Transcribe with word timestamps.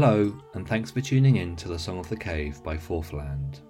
Hello, 0.00 0.32
and 0.54 0.64
thanks 0.64 0.92
for 0.92 1.00
tuning 1.00 1.38
in 1.38 1.56
to 1.56 1.66
the 1.66 1.76
Song 1.76 1.98
of 1.98 2.08
the 2.08 2.16
Cave 2.16 2.62
by 2.62 2.76
Fourthland. 2.76 3.62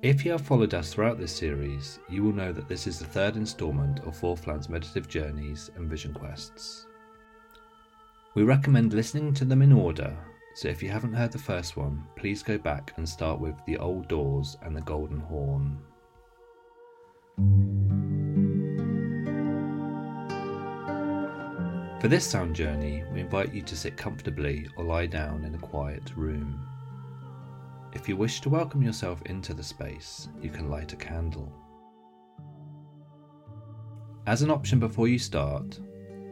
If 0.00 0.24
you 0.24 0.30
have 0.30 0.46
followed 0.46 0.74
us 0.74 0.94
throughout 0.94 1.18
this 1.18 1.34
series, 1.34 1.98
you 2.08 2.22
will 2.22 2.32
know 2.32 2.52
that 2.52 2.68
this 2.68 2.86
is 2.86 2.96
the 2.96 3.04
third 3.04 3.34
instalment 3.34 3.98
of 4.06 4.16
Fourthland's 4.16 4.68
meditative 4.68 5.08
journeys 5.08 5.72
and 5.74 5.90
vision 5.90 6.14
quests. 6.14 6.86
We 8.36 8.44
recommend 8.44 8.92
listening 8.92 9.34
to 9.34 9.44
them 9.44 9.60
in 9.60 9.72
order, 9.72 10.16
so 10.54 10.68
if 10.68 10.84
you 10.84 10.88
haven't 10.88 11.14
heard 11.14 11.32
the 11.32 11.38
first 11.38 11.76
one, 11.76 12.04
please 12.14 12.44
go 12.44 12.56
back 12.56 12.92
and 12.96 13.08
start 13.08 13.40
with 13.40 13.56
The 13.66 13.76
Old 13.76 14.06
Doors 14.06 14.56
and 14.62 14.76
the 14.76 14.82
Golden 14.82 15.18
Horn. 15.18 15.78
For 22.00 22.08
this 22.08 22.26
sound 22.26 22.56
journey, 22.56 23.04
we 23.12 23.20
invite 23.20 23.52
you 23.52 23.60
to 23.60 23.76
sit 23.76 23.98
comfortably 23.98 24.66
or 24.74 24.84
lie 24.84 25.04
down 25.04 25.44
in 25.44 25.54
a 25.54 25.58
quiet 25.58 26.16
room. 26.16 26.66
If 27.92 28.08
you 28.08 28.16
wish 28.16 28.40
to 28.40 28.48
welcome 28.48 28.82
yourself 28.82 29.20
into 29.26 29.52
the 29.52 29.62
space, 29.62 30.26
you 30.40 30.48
can 30.48 30.70
light 30.70 30.94
a 30.94 30.96
candle. 30.96 31.52
As 34.26 34.40
an 34.40 34.50
option 34.50 34.80
before 34.80 35.08
you 35.08 35.18
start, 35.18 35.78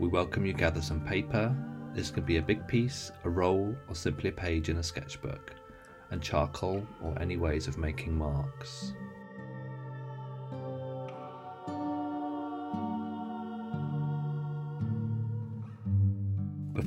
we 0.01 0.09
welcome 0.09 0.47
you 0.47 0.55
gather 0.55 0.81
some 0.81 1.05
paper. 1.05 1.55
This 1.93 2.11
can 2.11 2.23
be 2.23 2.39
a 2.39 2.43
big 2.43 2.67
piece, 2.67 3.13
a 3.25 3.29
roll, 3.29 3.77
or 3.91 3.95
simply 3.95 4.31
a 4.31 4.33
page 4.33 4.71
in 4.71 4.79
a 4.79 4.83
sketchbook, 4.83 5.55
and 6.11 6.23
charcoal 6.23 6.87
or 7.03 7.15
any 7.21 7.37
ways 7.37 7.69
of 7.69 7.77
making 7.77 8.17
marks. 8.17 8.95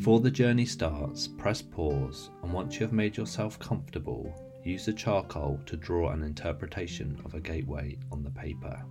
Before 0.02 0.20
the 0.20 0.32
journey 0.32 0.66
starts, 0.66 1.28
press 1.28 1.62
pause, 1.62 2.32
and 2.42 2.52
once 2.52 2.74
you 2.74 2.80
have 2.80 2.92
made 2.92 3.16
yourself 3.16 3.60
comfortable, 3.60 4.34
use 4.64 4.88
the 4.88 4.94
charcoal 4.94 5.60
to 5.68 5.78
draw 5.78 6.10
an 6.10 6.24
interpretation 6.24 7.22
of 7.24 7.36
a 7.36 7.40
gateway 7.40 8.00
on 8.12 8.24
the 8.24 8.32
paper. 8.32 8.84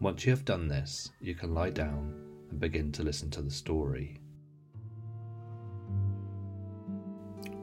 Once 0.00 0.24
you 0.24 0.30
have 0.30 0.46
done 0.46 0.68
this, 0.68 1.10
you 1.20 1.34
can 1.34 1.52
lie 1.52 1.68
down 1.68 2.14
and 2.48 2.58
begin 2.58 2.90
to 2.92 3.02
listen 3.02 3.28
to 3.28 3.42
the 3.42 3.50
story. 3.50 4.18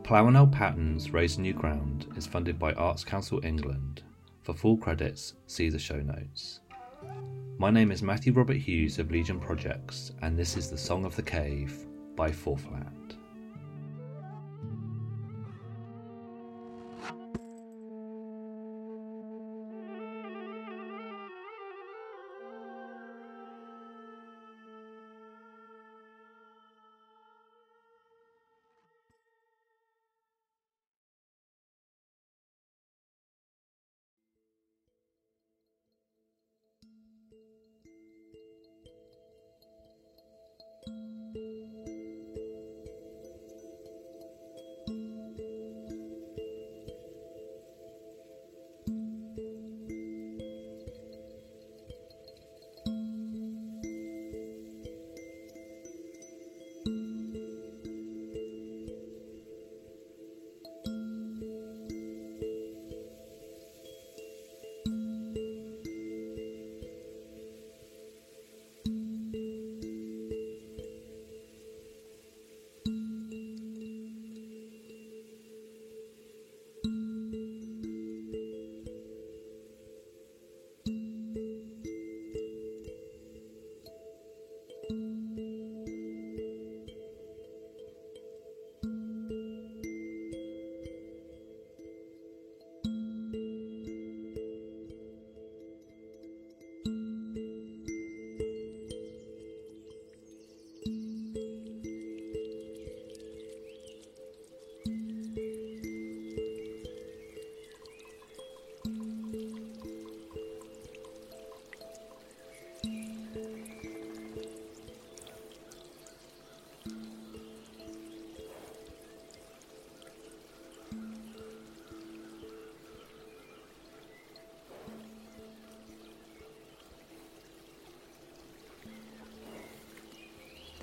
Plough 0.03 0.45
Patterns 0.52 1.09
Raise 1.12 1.40
New 1.40 1.53
Ground 1.53 2.06
is 2.16 2.28
funded 2.28 2.59
by 2.59 2.73
Arts 2.73 3.03
Council 3.03 3.44
England. 3.44 4.03
For 4.44 4.53
full 4.53 4.78
credits, 4.78 5.34
see 5.47 5.69
the 5.69 5.80
show 5.80 6.01
notes. 6.01 6.59
My 7.57 7.72
name 7.72 7.91
is 7.91 8.03
Matthew 8.03 8.31
Robert 8.31 8.57
Hughes 8.57 9.00
of 9.00 9.09
Legion 9.09 9.40
Projects, 9.40 10.12
and 10.22 10.38
this 10.38 10.56
is 10.56 10.69
The 10.69 10.78
Song 10.78 11.03
of 11.03 11.16
the 11.16 11.24
Cave 11.24 11.88
by 12.16 12.31
Fourthland. 12.31 13.05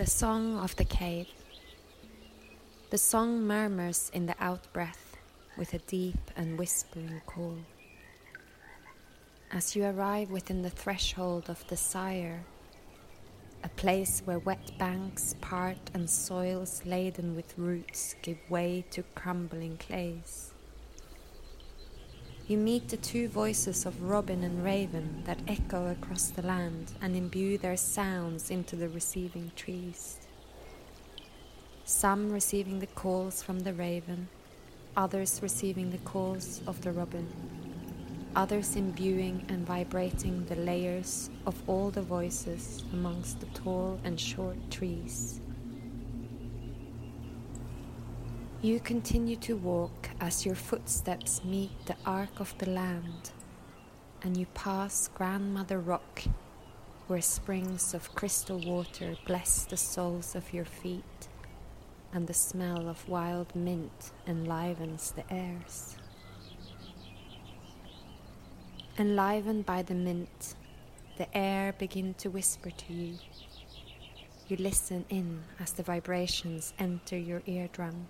The 0.02 0.10
Song 0.10 0.58
of 0.58 0.74
the 0.74 0.84
Cave. 0.84 1.28
The 2.90 2.98
song 2.98 3.46
murmurs 3.46 4.10
in 4.12 4.26
the 4.26 4.34
outbreath 4.40 5.14
with 5.56 5.74
a 5.74 5.78
deep 5.78 6.32
and 6.34 6.58
whispering 6.58 7.22
call. 7.24 7.58
As 9.52 9.76
you 9.76 9.84
arrive 9.84 10.28
within 10.28 10.62
the 10.62 10.70
threshold 10.70 11.48
of 11.48 11.64
desire, 11.68 12.42
a 13.62 13.68
place 13.68 14.22
where 14.24 14.40
wet 14.40 14.76
banks 14.76 15.36
part 15.40 15.92
and 15.94 16.10
soils 16.10 16.82
laden 16.84 17.36
with 17.36 17.56
roots 17.56 18.16
give 18.22 18.38
way 18.50 18.84
to 18.90 19.04
crumbling 19.14 19.76
clays. 19.76 20.51
You 22.52 22.58
meet 22.58 22.88
the 22.88 22.98
two 22.98 23.28
voices 23.28 23.86
of 23.86 24.02
robin 24.02 24.44
and 24.44 24.62
raven 24.62 25.22
that 25.24 25.38
echo 25.48 25.90
across 25.90 26.28
the 26.28 26.42
land 26.42 26.92
and 27.00 27.16
imbue 27.16 27.56
their 27.56 27.78
sounds 27.78 28.50
into 28.50 28.76
the 28.76 28.90
receiving 28.90 29.52
trees. 29.56 30.18
Some 31.86 32.30
receiving 32.30 32.80
the 32.80 32.88
calls 32.88 33.42
from 33.42 33.60
the 33.60 33.72
raven, 33.72 34.28
others 34.94 35.40
receiving 35.42 35.92
the 35.92 36.04
calls 36.10 36.60
of 36.66 36.82
the 36.82 36.92
robin, 36.92 37.26
others 38.36 38.76
imbuing 38.76 39.46
and 39.48 39.66
vibrating 39.66 40.44
the 40.44 40.56
layers 40.56 41.30
of 41.46 41.54
all 41.66 41.88
the 41.88 42.02
voices 42.02 42.84
amongst 42.92 43.40
the 43.40 43.46
tall 43.58 43.98
and 44.04 44.20
short 44.20 44.58
trees. 44.70 45.40
You 48.62 48.78
continue 48.78 49.34
to 49.38 49.56
walk 49.56 50.08
as 50.20 50.46
your 50.46 50.54
footsteps 50.54 51.42
meet 51.42 51.72
the 51.86 51.96
arc 52.06 52.38
of 52.38 52.56
the 52.58 52.70
land, 52.70 53.32
and 54.22 54.36
you 54.36 54.46
pass 54.54 55.08
Grandmother 55.08 55.80
Rock, 55.80 56.22
where 57.08 57.20
springs 57.20 57.92
of 57.92 58.14
crystal 58.14 58.60
water 58.60 59.16
bless 59.26 59.64
the 59.64 59.76
soles 59.76 60.36
of 60.36 60.54
your 60.54 60.64
feet, 60.64 61.26
and 62.12 62.28
the 62.28 62.34
smell 62.34 62.88
of 62.88 63.08
wild 63.08 63.52
mint 63.56 64.12
enlivens 64.28 65.10
the 65.10 65.24
airs. 65.28 65.96
Enlivened 68.96 69.66
by 69.66 69.82
the 69.82 69.94
mint, 69.94 70.54
the 71.18 71.36
air 71.36 71.72
begin 71.72 72.14
to 72.14 72.30
whisper 72.30 72.70
to 72.70 72.92
you. 72.92 73.18
You 74.46 74.56
listen 74.58 75.04
in 75.08 75.42
as 75.58 75.72
the 75.72 75.82
vibrations 75.82 76.74
enter 76.78 77.18
your 77.18 77.42
eardrum. 77.44 78.06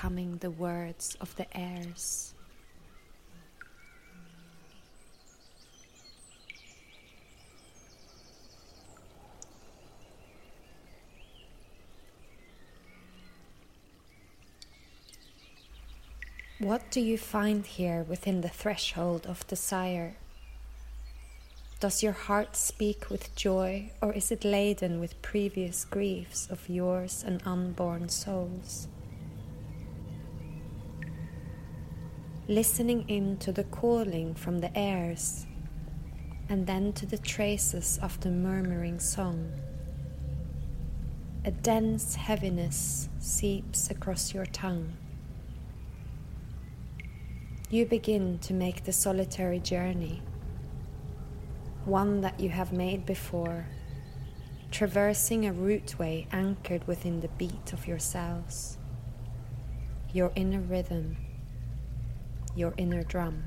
becoming 0.00 0.28
the 0.40 0.50
words 0.50 1.16
of 1.20 1.36
the 1.36 1.46
airs. 1.56 2.34
What 16.58 16.90
do 16.90 17.00
you 17.00 17.16
find 17.16 17.64
here 17.64 18.02
within 18.02 18.42
the 18.42 18.50
threshold 18.50 19.26
of 19.26 19.46
desire? 19.46 20.16
Does 21.80 22.02
your 22.02 22.12
heart 22.12 22.54
speak 22.54 23.08
with 23.08 23.34
joy, 23.34 23.92
or 24.02 24.12
is 24.12 24.30
it 24.30 24.44
laden 24.44 25.00
with 25.00 25.22
previous 25.22 25.86
griefs 25.86 26.46
of 26.50 26.68
yours 26.68 27.24
and 27.26 27.40
unborn 27.46 28.10
souls? 28.10 28.88
Listening 32.50 33.04
in 33.06 33.36
to 33.36 33.52
the 33.52 33.62
calling 33.62 34.34
from 34.34 34.58
the 34.58 34.76
airs, 34.76 35.46
and 36.48 36.66
then 36.66 36.92
to 36.92 37.06
the 37.06 37.16
traces 37.16 37.96
of 38.02 38.18
the 38.22 38.28
murmuring 38.28 38.98
song. 38.98 39.52
A 41.44 41.52
dense 41.52 42.16
heaviness 42.16 43.08
seeps 43.20 43.88
across 43.88 44.34
your 44.34 44.46
tongue. 44.46 44.94
You 47.70 47.86
begin 47.86 48.40
to 48.40 48.52
make 48.52 48.82
the 48.82 48.92
solitary 48.92 49.60
journey, 49.60 50.20
one 51.84 52.20
that 52.22 52.40
you 52.40 52.48
have 52.48 52.72
made 52.72 53.06
before, 53.06 53.66
traversing 54.72 55.46
a 55.46 55.52
routeway 55.52 56.26
anchored 56.32 56.84
within 56.88 57.20
the 57.20 57.28
beat 57.38 57.72
of 57.72 57.86
yourselves, 57.86 58.76
your 60.12 60.32
inner 60.34 60.58
rhythm 60.58 61.16
your 62.54 62.74
inner 62.76 63.02
drum. 63.02 63.44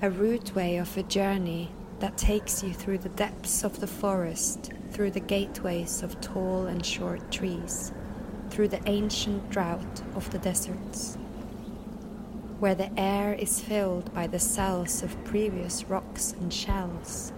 A 0.00 0.10
routeway 0.10 0.80
of 0.80 0.96
a 0.96 1.02
journey 1.02 1.70
that 1.98 2.16
takes 2.16 2.62
you 2.62 2.72
through 2.72 2.98
the 2.98 3.08
depths 3.10 3.64
of 3.64 3.80
the 3.80 3.86
forest 3.86 4.72
through 4.90 5.10
the 5.10 5.20
gateways 5.20 6.02
of 6.02 6.20
tall 6.20 6.66
and 6.66 6.84
short 6.84 7.30
trees, 7.30 7.92
through 8.50 8.68
the 8.68 8.88
ancient 8.88 9.50
drought 9.50 10.02
of 10.14 10.30
the 10.30 10.38
deserts, 10.38 11.16
where 12.58 12.74
the 12.74 12.90
air 12.98 13.34
is 13.34 13.60
filled 13.60 14.12
by 14.14 14.26
the 14.26 14.38
cells 14.38 15.02
of 15.02 15.24
previous 15.24 15.84
rocks 15.84 16.32
and 16.40 16.52
shells, 16.52 17.32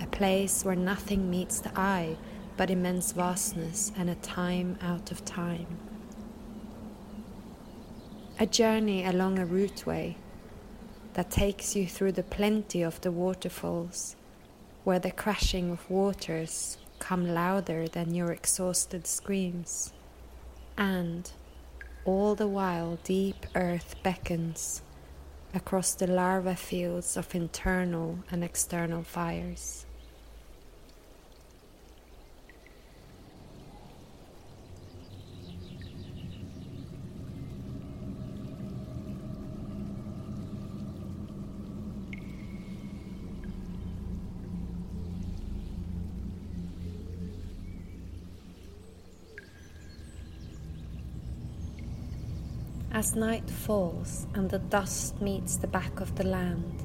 a 0.00 0.06
place 0.06 0.64
where 0.64 0.76
nothing 0.76 1.30
meets 1.30 1.60
the 1.60 1.78
eye 1.78 2.16
but 2.56 2.70
immense 2.70 3.12
vastness 3.12 3.92
and 3.96 4.10
a 4.10 4.14
time 4.16 4.78
out 4.82 5.10
of 5.10 5.24
time. 5.24 5.66
A 8.38 8.46
journey 8.46 9.04
along 9.04 9.38
a 9.38 9.44
routeway 9.46 10.16
that 11.14 11.30
takes 11.30 11.76
you 11.76 11.86
through 11.86 12.12
the 12.12 12.22
plenty 12.22 12.82
of 12.82 13.00
the 13.02 13.10
waterfalls 13.10 14.16
where 14.90 14.98
the 14.98 15.12
crashing 15.12 15.70
of 15.70 15.88
waters 15.88 16.76
come 16.98 17.32
louder 17.32 17.86
than 17.86 18.12
your 18.12 18.32
exhausted 18.32 19.06
screams, 19.06 19.92
and 20.76 21.30
all 22.04 22.34
the 22.34 22.48
while 22.48 22.98
deep 23.04 23.46
earth 23.54 23.94
beckons 24.02 24.82
across 25.54 25.94
the 25.94 26.08
lava 26.08 26.56
fields 26.56 27.16
of 27.16 27.32
internal 27.36 28.18
and 28.32 28.42
external 28.42 29.04
fires. 29.04 29.86
As 53.00 53.16
night 53.16 53.48
falls 53.48 54.26
and 54.34 54.50
the 54.50 54.58
dust 54.58 55.22
meets 55.22 55.56
the 55.56 55.66
back 55.66 56.00
of 56.00 56.14
the 56.16 56.26
land, 56.26 56.84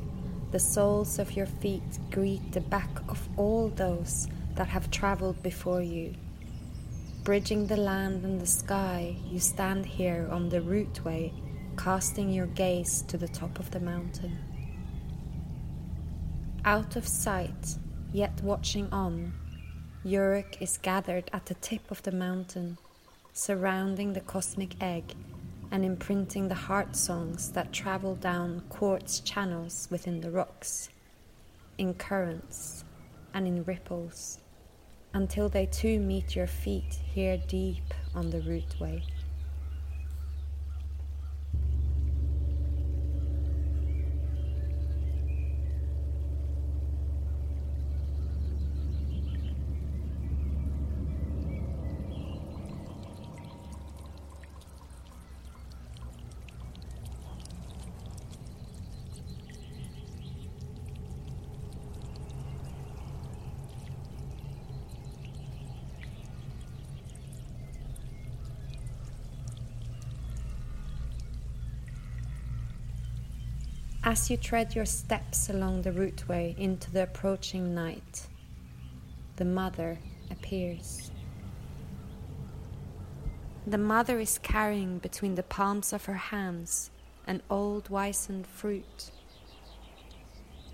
the 0.51 0.59
soles 0.59 1.19
of 1.19 1.33
your 1.33 1.45
feet 1.45 1.99
greet 2.09 2.53
the 2.53 2.61
back 2.61 3.01
of 3.09 3.27
all 3.35 3.67
those 3.67 4.29
that 4.55 4.69
have 4.69 4.89
traveled 4.89 5.43
before 5.43 5.81
you. 5.81 6.13
Bridging 7.25 7.67
the 7.67 7.75
land 7.75 8.23
and 8.23 8.39
the 8.39 8.47
sky, 8.47 9.17
you 9.29 9.39
stand 9.39 9.85
here 9.85 10.29
on 10.31 10.47
the 10.47 10.61
routeway, 10.61 11.33
casting 11.75 12.29
your 12.29 12.47
gaze 12.47 13.01
to 13.09 13.17
the 13.17 13.27
top 13.27 13.59
of 13.59 13.71
the 13.71 13.81
mountain. 13.81 14.37
Out 16.63 16.95
of 16.95 17.05
sight, 17.05 17.75
yet 18.13 18.41
watching 18.41 18.87
on, 18.93 19.33
Uruk 20.05 20.61
is 20.61 20.77
gathered 20.77 21.29
at 21.33 21.47
the 21.47 21.55
tip 21.55 21.91
of 21.91 22.01
the 22.03 22.13
mountain, 22.13 22.77
surrounding 23.33 24.13
the 24.13 24.21
cosmic 24.21 24.81
egg 24.81 25.13
and 25.71 25.85
imprinting 25.85 26.47
the 26.47 26.55
heart 26.55 26.95
songs 26.95 27.51
that 27.51 27.73
travel 27.73 28.15
down 28.15 28.61
quartz 28.69 29.19
channels 29.19 29.87
within 29.91 30.21
the 30.21 30.31
rocks, 30.31 30.89
in 31.77 31.93
currents 31.93 32.83
and 33.33 33.47
in 33.47 33.63
ripples, 33.63 34.39
until 35.13 35.49
they 35.49 35.65
too 35.65 35.99
meet 35.99 36.35
your 36.35 36.47
feet 36.47 36.99
here 37.13 37.41
deep 37.47 37.93
on 38.13 38.29
the 38.29 38.41
rootway. 38.41 39.03
As 74.15 74.29
you 74.29 74.37
tread 74.37 74.73
your 74.73 74.85
steps 74.85 75.49
along 75.49 75.81
the 75.81 75.91
routeway 75.91 76.57
into 76.57 76.89
the 76.89 77.03
approaching 77.03 77.75
night, 77.75 78.27
the 79.35 79.43
mother 79.43 79.97
appears. 80.31 81.11
The 83.67 83.77
mother 83.77 84.17
is 84.21 84.37
carrying 84.37 84.99
between 84.99 85.35
the 85.35 85.43
palms 85.43 85.91
of 85.91 86.05
her 86.05 86.13
hands 86.31 86.91
an 87.27 87.41
old 87.49 87.89
wizened 87.89 88.47
fruit, 88.47 89.11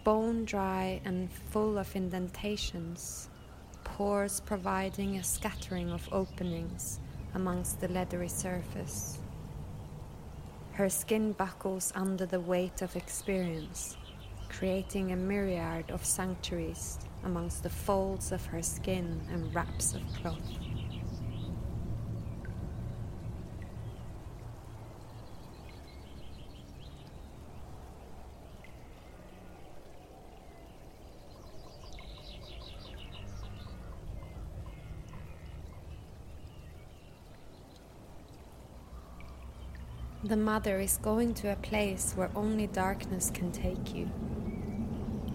bone 0.03 0.45
dry 0.45 1.01
and 1.03 1.31
full 1.50 1.79
of 1.79 1.95
indentations, 1.95 3.27
pores 3.83 4.39
providing 4.39 5.17
a 5.17 5.24
scattering 5.24 5.89
of 5.89 6.07
openings 6.12 7.00
amongst 7.33 7.81
the 7.81 7.88
leathery 7.88 8.29
surface. 8.29 9.17
Her 10.74 10.90
skin 10.90 11.34
buckles 11.34 11.92
under 11.96 12.25
the 12.25 12.40
weight 12.40 12.82
of 12.82 12.96
experience, 12.96 13.98
creating 14.50 15.12
a 15.12 15.18
myriad 15.18 15.92
of 15.92 16.06
sanctuaries 16.06 16.98
amongst 17.24 17.63
the 17.63 17.70
folds 17.70 18.32
of 18.32 18.46
her 18.48 18.62
skin 18.62 19.22
and 19.32 19.54
wraps 19.54 19.94
of 19.94 20.01
cloth. 20.22 20.38
The 40.31 40.38
mother 40.38 40.79
is 40.79 40.95
going 40.95 41.33
to 41.33 41.51
a 41.51 41.57
place 41.57 42.13
where 42.15 42.31
only 42.38 42.65
darkness 42.65 43.29
can 43.33 43.51
take 43.51 43.93
you. 43.93 44.09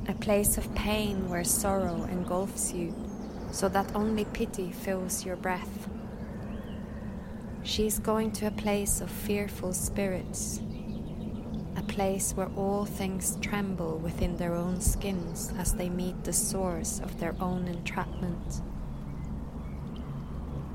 A 0.09 0.15
place 0.15 0.57
of 0.57 0.75
pain 0.75 1.29
where 1.29 1.45
sorrow 1.45 2.05
engulfs 2.05 2.73
you, 2.73 2.95
so 3.51 3.69
that 3.69 3.95
only 3.95 4.25
pity 4.25 4.73
fills 4.73 5.23
your 5.23 5.37
breath. 5.37 5.91
She 7.63 7.87
is 7.87 7.99
going 7.99 8.33
to 8.41 8.47
a 8.47 8.51
place 8.51 9.03
of 9.03 9.11
fearful 9.11 9.75
spirits, 9.75 10.63
a 11.77 11.83
place 11.83 12.33
where 12.33 12.51
all 12.57 12.87
things 12.87 13.37
tremble 13.43 13.99
within 13.99 14.39
their 14.39 14.55
own 14.55 14.81
skins 14.81 15.53
as 15.59 15.75
they 15.75 15.91
meet 15.91 16.25
the 16.25 16.33
source 16.33 17.01
of 17.01 17.21
their 17.21 17.37
own 17.39 17.69
entrapment. 17.69 18.63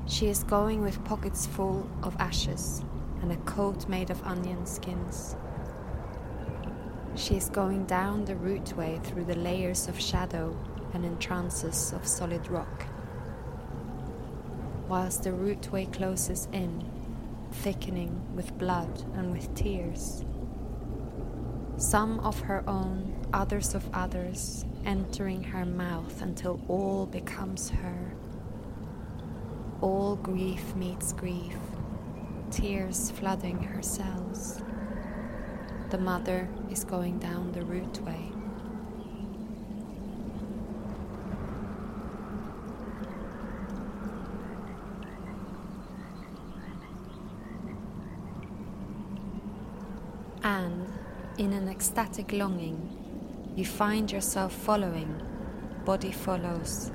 She 0.06 0.28
is 0.28 0.44
going 0.44 0.80
with 0.80 1.04
pockets 1.04 1.44
full 1.44 1.90
of 2.04 2.14
ashes 2.20 2.84
and 3.22 3.32
a 3.32 3.36
coat 3.36 3.88
made 3.88 4.10
of 4.10 4.22
onion 4.24 4.66
skins. 4.66 5.36
She 7.14 7.36
is 7.36 7.48
going 7.48 7.86
down 7.86 8.24
the 8.24 8.34
rootway 8.34 9.02
through 9.04 9.24
the 9.24 9.36
layers 9.36 9.88
of 9.88 10.00
shadow 10.00 10.56
and 10.92 11.04
entrances 11.04 11.92
of 11.92 12.06
solid 12.06 12.48
rock. 12.48 12.86
Whilst 14.88 15.22
the 15.22 15.30
rootway 15.30 15.86
closes 15.92 16.48
in, 16.52 16.84
thickening 17.52 18.34
with 18.34 18.58
blood 18.58 19.04
and 19.14 19.32
with 19.32 19.54
tears. 19.54 20.24
Some 21.76 22.20
of 22.20 22.40
her 22.40 22.64
own, 22.66 23.26
others 23.32 23.74
of 23.74 23.88
others, 23.94 24.64
entering 24.84 25.42
her 25.44 25.64
mouth 25.64 26.22
until 26.22 26.60
all 26.68 27.06
becomes 27.06 27.70
her. 27.70 28.12
All 29.80 30.16
grief 30.16 30.74
meets 30.76 31.12
grief, 31.12 31.56
tears 32.52 33.10
flooding 33.10 33.62
her 33.62 33.80
cells. 33.82 34.60
The 35.88 35.96
mother 35.96 36.48
is 36.70 36.84
going 36.84 37.18
down 37.18 37.52
the 37.52 37.60
rootway. 37.60 38.30
And 50.44 50.92
in 51.38 51.54
an 51.54 51.68
ecstatic 51.68 52.32
longing, 52.32 52.90
you 53.56 53.64
find 53.64 54.12
yourself 54.12 54.52
following. 54.52 55.22
Body 55.86 56.12
follows, 56.12 56.92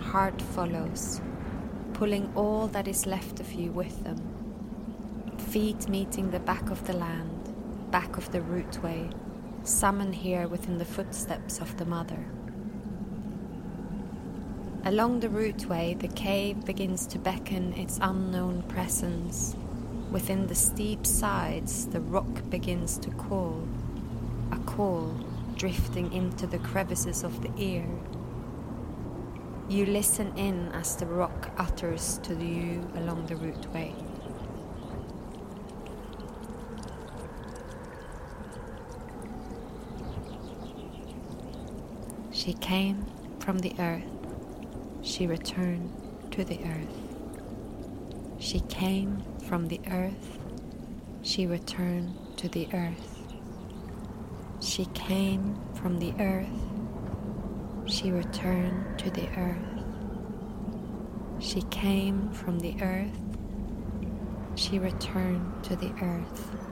heart 0.00 0.42
follows, 0.42 1.20
pulling 1.92 2.32
all 2.34 2.66
that 2.68 2.88
is 2.88 3.06
left 3.06 3.38
of 3.38 3.52
you 3.52 3.70
with 3.70 4.02
them. 4.02 4.45
Feet 5.48 5.88
meeting 5.88 6.30
the 6.30 6.40
back 6.40 6.70
of 6.70 6.86
the 6.86 6.92
land, 6.92 7.54
back 7.90 8.16
of 8.16 8.30
the 8.32 8.40
rootway, 8.40 9.10
summon 9.62 10.12
here 10.12 10.48
within 10.48 10.78
the 10.78 10.84
footsteps 10.84 11.60
of 11.60 11.76
the 11.76 11.84
mother. 11.84 12.24
Along 14.84 15.20
the 15.20 15.28
rootway, 15.28 15.98
the 15.98 16.08
cave 16.08 16.64
begins 16.64 17.06
to 17.08 17.18
beckon 17.18 17.72
its 17.72 17.98
unknown 18.02 18.62
presence. 18.64 19.56
Within 20.10 20.46
the 20.46 20.54
steep 20.54 21.06
sides, 21.06 21.86
the 21.86 22.00
rock 22.00 22.48
begins 22.50 22.98
to 22.98 23.10
call, 23.10 23.66
a 24.52 24.58
call 24.58 25.14
drifting 25.56 26.12
into 26.12 26.46
the 26.46 26.58
crevices 26.58 27.24
of 27.24 27.42
the 27.42 27.50
ear 27.56 27.86
you 29.68 29.84
listen 29.84 30.32
in 30.36 30.70
as 30.72 30.94
the 30.94 31.06
rock 31.06 31.50
utters 31.58 32.18
to 32.22 32.36
you 32.36 32.88
along 32.94 33.26
the 33.26 33.34
rootway. 33.34 33.92
She 42.36 42.52
came 42.52 43.06
from 43.40 43.58
the 43.60 43.74
earth. 43.78 44.04
She 45.02 45.26
returned 45.26 45.90
to 46.32 46.44
the 46.44 46.60
earth. 46.64 46.96
She 48.38 48.60
came 48.60 49.22
from 49.48 49.68
the 49.68 49.80
earth. 49.90 50.38
She 51.22 51.46
returned 51.46 52.14
to 52.36 52.48
the 52.48 52.68
earth. 52.72 53.22
She 54.60 54.84
came 54.94 55.58
from 55.74 55.98
the 55.98 56.12
earth 56.20 56.76
she 57.86 58.10
returned 58.10 58.98
to 58.98 59.10
the 59.10 59.28
earth. 59.36 59.84
She 61.38 61.62
came 61.62 62.30
from 62.32 62.58
the 62.58 62.74
earth. 62.82 63.16
She 64.56 64.80
returned 64.80 65.62
to 65.64 65.76
the 65.76 65.92
earth. 66.02 66.65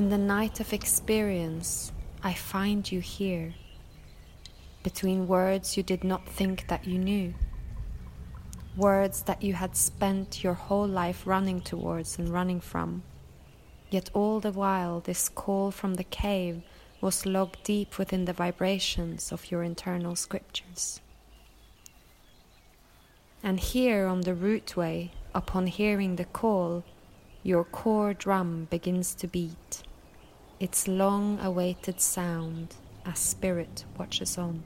In 0.00 0.08
the 0.08 0.16
night 0.16 0.60
of 0.60 0.72
experience, 0.72 1.92
I 2.22 2.32
find 2.32 2.90
you 2.90 3.00
here, 3.00 3.52
between 4.82 5.28
words 5.28 5.76
you 5.76 5.82
did 5.82 6.04
not 6.04 6.26
think 6.26 6.68
that 6.68 6.86
you 6.86 6.96
knew, 6.96 7.34
words 8.74 9.24
that 9.24 9.42
you 9.42 9.52
had 9.52 9.76
spent 9.76 10.42
your 10.42 10.54
whole 10.54 10.88
life 10.88 11.26
running 11.26 11.60
towards 11.60 12.18
and 12.18 12.30
running 12.30 12.60
from. 12.62 13.02
Yet 13.90 14.08
all 14.14 14.40
the 14.40 14.52
while, 14.52 15.00
this 15.00 15.28
call 15.28 15.70
from 15.70 15.96
the 15.96 16.04
cave 16.04 16.62
was 17.02 17.26
logged 17.26 17.62
deep 17.62 17.98
within 17.98 18.24
the 18.24 18.32
vibrations 18.32 19.30
of 19.30 19.50
your 19.50 19.62
internal 19.62 20.16
scriptures. 20.16 21.02
And 23.42 23.60
here 23.60 24.06
on 24.06 24.22
the 24.22 24.34
rootway, 24.34 25.10
Upon 25.34 25.66
hearing 25.66 26.16
the 26.16 26.24
call, 26.24 26.84
your 27.42 27.64
core 27.64 28.14
drum 28.14 28.66
begins 28.70 29.14
to 29.16 29.26
beat, 29.26 29.82
its 30.60 30.86
long 30.86 31.40
awaited 31.40 31.98
sound 31.98 32.76
as 33.06 33.18
spirit 33.18 33.86
watches 33.98 34.36
on. 34.36 34.62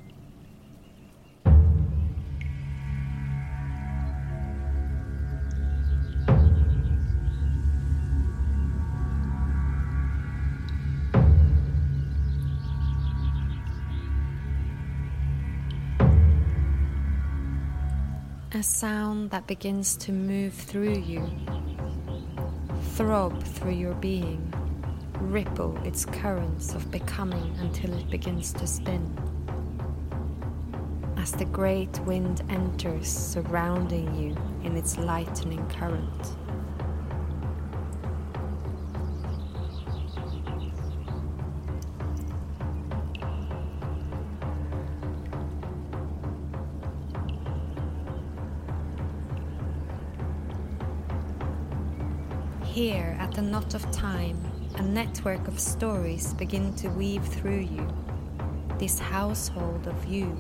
A 18.51 18.63
sound 18.63 19.31
that 19.31 19.47
begins 19.47 19.97
to 19.99 20.13
move 20.13 20.55
through 20.55 20.99
you, 20.99 21.29
throb 22.97 23.43
through 23.43 23.73
your 23.73 23.95
being, 23.95 24.53
ripple 25.25 25.77
its 25.85 26.05
currents 26.05 26.75
of 26.75 26.91
becoming 26.91 27.55
until 27.61 27.93
it 27.95 28.11
begins 28.11 28.53
to 28.53 28.67
spin. 28.67 29.05
As 31.17 31.33
the 31.33 31.47
great 31.47 31.99
wind 32.01 32.43
enters, 32.51 33.09
surrounding 33.09 34.15
you 34.15 34.37
in 34.63 34.77
its 34.77 34.99
lightning 34.99 35.67
current. 35.71 36.37
Here, 52.65 53.17
at 53.21 53.33
the 53.33 53.41
knot 53.41 53.75
of 53.75 53.89
time, 53.93 54.37
a 54.77 54.83
network 54.83 55.47
of 55.47 55.61
stories 55.61 56.35
begin 56.35 56.75
to 56.75 56.89
weave 56.89 57.25
through 57.25 57.61
you, 57.61 57.87
this 58.79 58.99
household 58.99 59.87
of 59.87 60.05
you, 60.05 60.37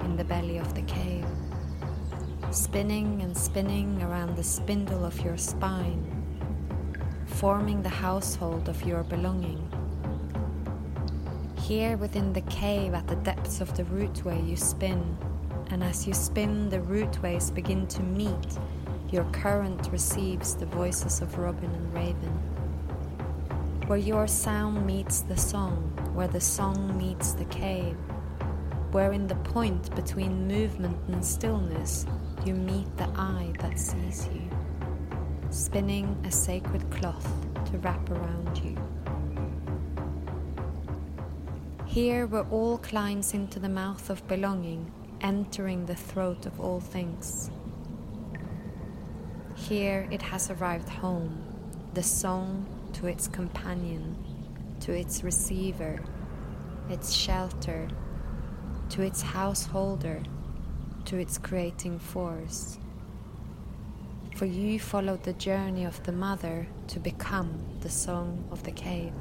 in 0.00 0.16
the 0.16 0.24
belly 0.24 0.58
of 0.58 0.74
the 0.74 0.82
cave, 0.82 1.24
spinning 2.50 3.22
and 3.22 3.36
spinning 3.36 4.02
around 4.02 4.36
the 4.36 4.42
spindle 4.42 5.04
of 5.04 5.20
your 5.20 5.36
spine, 5.36 6.04
forming 7.26 7.82
the 7.82 7.88
household 7.88 8.68
of 8.68 8.84
your 8.84 9.04
belonging. 9.04 9.62
Here 11.56 11.96
within 11.96 12.32
the 12.32 12.40
cave 12.42 12.94
at 12.94 13.06
the 13.06 13.16
depths 13.16 13.60
of 13.60 13.76
the 13.76 13.84
rootway 13.84 14.44
you 14.44 14.56
spin, 14.56 15.16
and 15.70 15.84
as 15.84 16.04
you 16.04 16.14
spin, 16.14 16.68
the 16.68 16.80
rootways 16.80 17.54
begin 17.54 17.86
to 17.86 18.02
meet. 18.02 18.58
Your 19.12 19.24
current 19.26 19.88
receives 19.92 20.56
the 20.56 20.66
voices 20.66 21.20
of 21.20 21.38
robin 21.38 21.70
and 21.70 21.94
raven. 21.94 22.51
Where 23.86 23.98
your 23.98 24.28
sound 24.28 24.86
meets 24.86 25.20
the 25.22 25.36
song, 25.36 25.92
where 26.14 26.28
the 26.28 26.40
song 26.40 26.96
meets 26.96 27.32
the 27.32 27.44
cave, 27.46 27.96
where 28.92 29.12
in 29.12 29.26
the 29.26 29.34
point 29.34 29.94
between 29.96 30.46
movement 30.46 30.96
and 31.08 31.22
stillness 31.22 32.06
you 32.44 32.54
meet 32.54 32.96
the 32.96 33.08
eye 33.16 33.52
that 33.58 33.78
sees 33.78 34.28
you, 34.32 34.48
spinning 35.50 36.16
a 36.24 36.30
sacred 36.30 36.88
cloth 36.92 37.28
to 37.70 37.78
wrap 37.78 38.08
around 38.08 38.58
you. 38.64 38.76
Here, 41.84 42.26
where 42.26 42.46
all 42.50 42.78
climbs 42.78 43.34
into 43.34 43.58
the 43.58 43.68
mouth 43.68 44.08
of 44.10 44.26
belonging, 44.28 44.90
entering 45.20 45.86
the 45.86 45.96
throat 45.96 46.46
of 46.46 46.60
all 46.60 46.80
things. 46.80 47.50
Here 49.56 50.08
it 50.10 50.22
has 50.22 50.50
arrived 50.50 50.88
home, 50.88 51.42
the 51.94 52.02
song 52.02 52.64
to 52.94 53.06
its 53.06 53.28
companion, 53.28 54.16
to 54.80 54.92
its 54.92 55.24
receiver, 55.24 56.00
its 56.88 57.12
shelter, 57.12 57.88
to 58.90 59.02
its 59.02 59.22
householder, 59.22 60.22
to 61.04 61.16
its 61.16 61.38
creating 61.38 61.98
force. 61.98 62.78
For 64.36 64.46
you 64.46 64.78
followed 64.80 65.22
the 65.22 65.32
journey 65.34 65.84
of 65.84 66.02
the 66.04 66.12
mother 66.12 66.66
to 66.88 67.00
become 67.00 67.62
the 67.80 67.90
song 67.90 68.44
of 68.50 68.62
the 68.62 68.72
cave. 68.72 69.12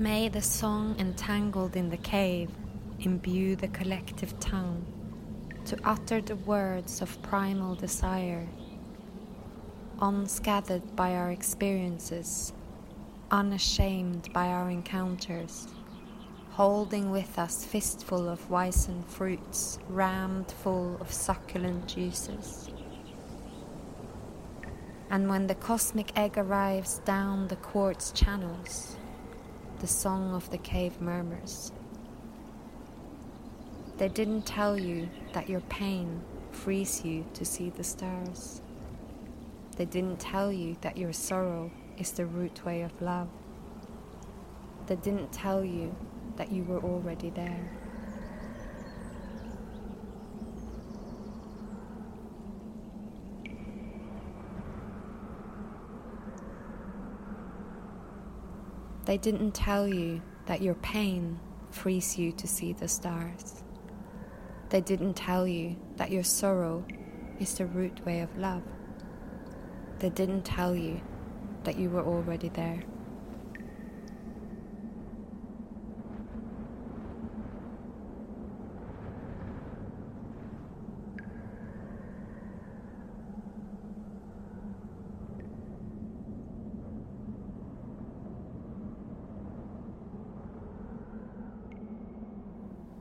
May 0.00 0.30
the 0.30 0.40
song 0.40 0.96
entangled 0.98 1.76
in 1.76 1.90
the 1.90 1.98
cave 1.98 2.48
imbue 3.00 3.54
the 3.54 3.68
collective 3.68 4.40
tongue 4.40 4.82
to 5.66 5.76
utter 5.84 6.22
the 6.22 6.36
words 6.36 7.02
of 7.02 7.20
primal 7.20 7.74
desire, 7.74 8.48
unscattered 10.00 10.96
by 10.96 11.16
our 11.16 11.30
experiences, 11.30 12.54
unashamed 13.30 14.32
by 14.32 14.46
our 14.46 14.70
encounters, 14.70 15.68
holding 16.52 17.10
with 17.10 17.38
us 17.38 17.62
fistful 17.62 18.26
of 18.26 18.48
wizened 18.48 19.04
fruits 19.04 19.78
rammed 19.90 20.50
full 20.50 20.96
of 21.02 21.12
succulent 21.12 21.86
juices. 21.88 22.70
And 25.10 25.28
when 25.28 25.46
the 25.46 25.56
cosmic 25.56 26.18
egg 26.18 26.38
arrives 26.38 27.00
down 27.00 27.48
the 27.48 27.56
quartz 27.56 28.12
channels, 28.12 28.96
the 29.80 29.86
song 29.86 30.34
of 30.34 30.50
the 30.50 30.58
cave 30.58 31.00
murmurs. 31.00 31.72
They 33.96 34.08
didn't 34.08 34.42
tell 34.42 34.78
you 34.78 35.08
that 35.32 35.48
your 35.48 35.60
pain 35.62 36.20
frees 36.52 37.02
you 37.02 37.24
to 37.32 37.46
see 37.46 37.70
the 37.70 37.82
stars. 37.82 38.60
They 39.76 39.86
didn't 39.86 40.20
tell 40.20 40.52
you 40.52 40.76
that 40.82 40.98
your 40.98 41.14
sorrow 41.14 41.70
is 41.96 42.12
the 42.12 42.26
root 42.26 42.62
way 42.66 42.82
of 42.82 43.00
love. 43.00 43.28
They 44.86 44.96
didn't 44.96 45.32
tell 45.32 45.64
you 45.64 45.96
that 46.36 46.52
you 46.52 46.64
were 46.64 46.80
already 46.80 47.30
there. 47.30 47.70
They 59.10 59.18
didn't 59.18 59.56
tell 59.56 59.88
you 59.88 60.22
that 60.46 60.62
your 60.62 60.76
pain 60.76 61.40
frees 61.72 62.16
you 62.16 62.30
to 62.30 62.46
see 62.46 62.72
the 62.72 62.86
stars. 62.86 63.64
They 64.68 64.80
didn't 64.80 65.14
tell 65.14 65.48
you 65.48 65.74
that 65.96 66.12
your 66.12 66.22
sorrow 66.22 66.84
is 67.40 67.54
the 67.54 67.66
root 67.66 68.06
way 68.06 68.20
of 68.20 68.38
love. 68.38 68.62
They 69.98 70.10
didn't 70.10 70.44
tell 70.44 70.76
you 70.76 71.00
that 71.64 71.76
you 71.76 71.90
were 71.90 72.04
already 72.04 72.50
there. 72.50 72.84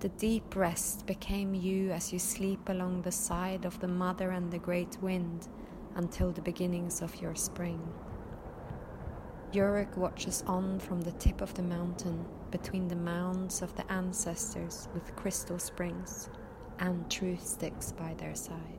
The 0.09 0.27
deep 0.27 0.55
rest 0.55 1.05
became 1.05 1.53
you 1.53 1.91
as 1.91 2.11
you 2.11 2.17
sleep 2.17 2.67
along 2.67 3.03
the 3.03 3.11
side 3.11 3.63
of 3.63 3.79
the 3.79 3.87
mother 3.87 4.31
and 4.31 4.51
the 4.51 4.57
great 4.57 4.97
wind 5.01 5.47
until 5.93 6.31
the 6.31 6.41
beginnings 6.41 7.03
of 7.03 7.21
your 7.21 7.35
spring. 7.35 7.79
Yurik 9.53 9.95
watches 9.97 10.43
on 10.47 10.79
from 10.79 11.01
the 11.01 11.11
tip 11.11 11.41
of 11.41 11.53
the 11.53 11.61
mountain 11.61 12.25
between 12.49 12.87
the 12.87 12.95
mounds 12.95 13.61
of 13.61 13.75
the 13.75 13.89
ancestors 13.91 14.87
with 14.95 15.15
crystal 15.15 15.59
springs 15.59 16.29
and 16.79 17.09
truth 17.11 17.45
sticks 17.45 17.91
by 17.91 18.15
their 18.15 18.33
side. 18.33 18.78